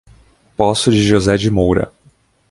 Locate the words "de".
0.89-0.99, 1.37-1.51